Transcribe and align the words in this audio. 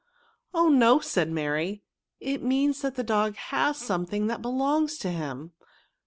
"Oh! 0.55 0.67
no," 0.69 0.99
said 0.99 1.29
Mary;" 1.31 1.83
it 2.19 2.41
means 2.41 2.81
that 2.81 2.95
the 2.95 3.03
dog 3.03 3.35
has 3.35 3.77
something 3.77 4.25
that 4.25 4.41
belongs 4.41 4.97
to 4.97 5.11
him. 5.11 5.51